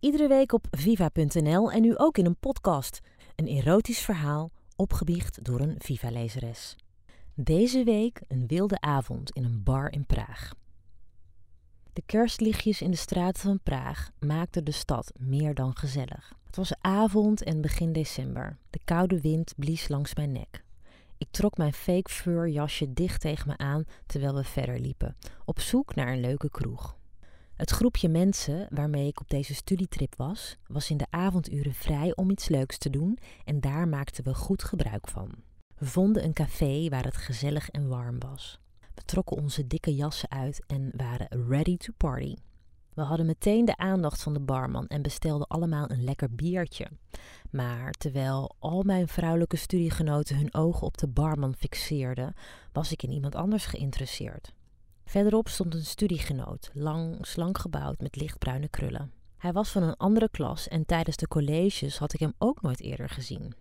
[0.00, 3.00] Iedere week op viva.nl en nu ook in een podcast.
[3.36, 6.76] Een erotisch verhaal opgebiecht door een Viva-lezeres.
[7.34, 10.52] Deze week een wilde avond in een bar in Praag.
[11.92, 16.32] De kerstlichtjes in de straten van Praag maakten de stad meer dan gezellig.
[16.46, 18.58] Het was avond en begin december.
[18.70, 20.64] De koude wind blies langs mijn nek.
[21.18, 25.60] Ik trok mijn fake fur jasje dicht tegen me aan terwijl we verder liepen, op
[25.60, 26.98] zoek naar een leuke kroeg.
[27.60, 32.30] Het groepje mensen waarmee ik op deze studietrip was, was in de avonduren vrij om
[32.30, 35.30] iets leuks te doen en daar maakten we goed gebruik van.
[35.78, 38.60] We vonden een café waar het gezellig en warm was.
[38.94, 42.34] We trokken onze dikke jassen uit en waren ready to party.
[42.94, 46.86] We hadden meteen de aandacht van de barman en bestelden allemaal een lekker biertje.
[47.50, 52.34] Maar terwijl al mijn vrouwelijke studiegenoten hun ogen op de barman fixeerden,
[52.72, 54.52] was ik in iemand anders geïnteresseerd.
[55.04, 59.12] Verderop stond een studiegenoot, lang, slank gebouwd met lichtbruine krullen.
[59.36, 62.80] Hij was van een andere klas en tijdens de colleges had ik hem ook nooit
[62.80, 63.54] eerder gezien.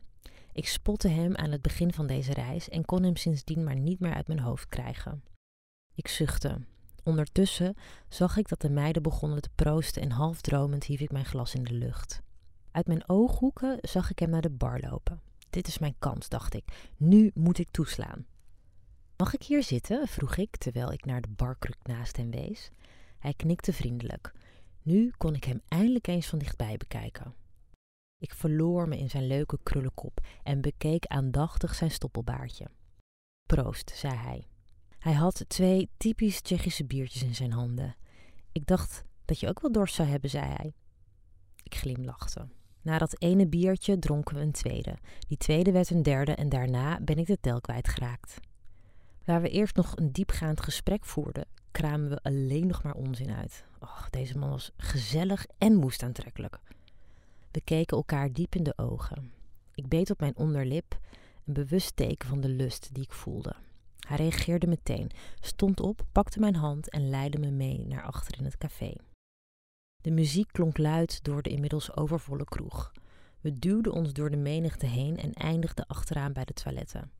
[0.53, 3.99] Ik spotte hem aan het begin van deze reis en kon hem sindsdien maar niet
[3.99, 5.23] meer uit mijn hoofd krijgen.
[5.95, 6.61] Ik zuchtte.
[7.03, 7.75] Ondertussen
[8.09, 11.55] zag ik dat de meiden begonnen te proosten en half dromend hief ik mijn glas
[11.55, 12.21] in de lucht.
[12.71, 15.21] Uit mijn ooghoeken zag ik hem naar de bar lopen.
[15.49, 16.91] Dit is mijn kans, dacht ik.
[16.97, 18.25] Nu moet ik toeslaan.
[19.19, 20.07] Mag ik hier zitten?
[20.07, 22.71] vroeg ik terwijl ik naar de barkruk naast hem wees.
[23.17, 24.33] Hij knikte vriendelijk.
[24.81, 27.33] Nu kon ik hem eindelijk eens van dichtbij bekijken.
[28.17, 32.67] Ik verloor me in zijn leuke krullenkop en bekeek aandachtig zijn stoppelbaardje.
[33.45, 34.47] Proost, zei hij.
[34.99, 37.95] Hij had twee typisch Tsjechische biertjes in zijn handen.
[38.51, 40.73] Ik dacht dat je ook wel dorst zou hebben, zei hij.
[41.63, 42.47] Ik glimlachte.
[42.81, 44.97] Na dat ene biertje dronken we een tweede.
[45.27, 48.39] Die tweede werd een derde en daarna ben ik de tel kwijtgeraakt.
[49.29, 53.63] Waar we eerst nog een diepgaand gesprek voerden, kramen we alleen nog maar onzin uit.
[53.79, 56.59] Och, deze man was gezellig en moest aantrekkelijk.
[57.51, 59.31] We keken elkaar diep in de ogen.
[59.73, 60.99] Ik beet op mijn onderlip,
[61.45, 63.55] een bewust teken van de lust die ik voelde.
[64.07, 68.45] Hij reageerde meteen, stond op, pakte mijn hand en leidde me mee naar achter in
[68.45, 68.93] het café.
[70.01, 72.91] De muziek klonk luid door de inmiddels overvolle kroeg.
[73.41, 77.18] We duwden ons door de menigte heen en eindigden achteraan bij de toiletten.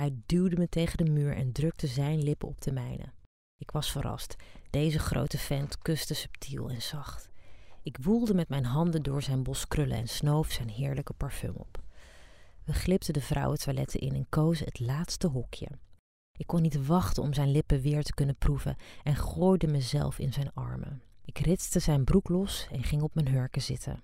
[0.00, 3.12] Hij duwde me tegen de muur en drukte zijn lippen op de mijne.
[3.56, 4.36] Ik was verrast.
[4.70, 7.30] Deze grote vent kuste subtiel en zacht.
[7.82, 11.82] Ik woelde met mijn handen door zijn bos krullen en snoof zijn heerlijke parfum op.
[12.64, 15.68] We glipten de vrouwentoiletten in en kozen het laatste hokje.
[16.38, 20.32] Ik kon niet wachten om zijn lippen weer te kunnen proeven en gooide mezelf in
[20.32, 21.02] zijn armen.
[21.24, 24.02] Ik ritste zijn broek los en ging op mijn hurken zitten.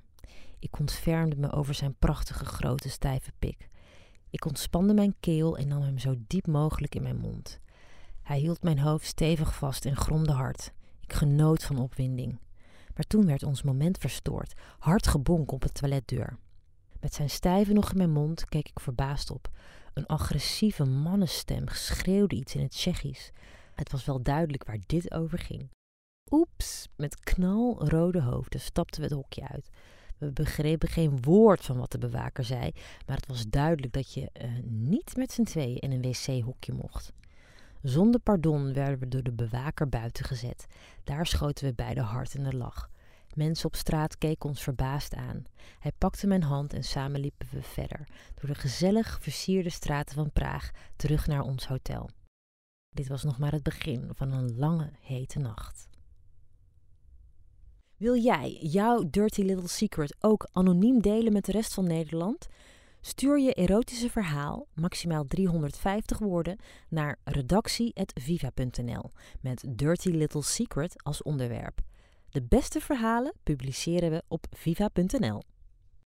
[0.59, 3.69] Ik ontfermde me over zijn prachtige grote stijve pik.
[4.31, 7.61] Ik ontspande mijn keel en nam hem zo diep mogelijk in mijn mond.
[8.23, 10.73] Hij hield mijn hoofd stevig vast en gromde hard.
[11.01, 12.39] Ik genoot van opwinding.
[12.95, 14.53] Maar toen werd ons moment verstoord.
[14.79, 16.39] Hard gebonk op de toiletdeur.
[17.01, 19.51] Met zijn stijve nog in mijn mond keek ik verbaasd op.
[19.95, 23.31] Een agressieve mannenstem schreeuwde iets in het Tsjechisch.
[23.75, 25.69] Het was wel duidelijk waar dit over ging.
[26.31, 29.71] Oeps, met knalrode hoofden stapten we het hokje uit.
[30.19, 32.71] We begrepen geen woord van wat de bewaker zei,
[33.07, 37.13] maar het was duidelijk dat je uh, niet met z'n tweeën in een wc-hokje mocht.
[37.83, 40.67] Zonder pardon werden we door de bewaker buiten gezet.
[41.05, 42.91] Daar schoten we beide hard in de lach.
[43.35, 45.45] Mensen op straat keken ons verbaasd aan.
[45.79, 50.33] Hij pakte mijn hand en samen liepen we verder, door de gezellig versierde straten van
[50.33, 52.11] Praag, terug naar ons hotel.
[52.95, 55.89] Dit was nog maar het begin van een lange, hete nacht.
[57.97, 62.47] Wil jij jouw dirty little secret ook anoniem delen met de rest van Nederland?
[63.01, 66.59] Stuur je erotische verhaal, maximaal 350 woorden,
[66.89, 71.81] naar redactie.viva.nl met Dirty Little Secret als onderwerp.
[72.31, 75.43] De beste verhalen publiceren we op viva.nl.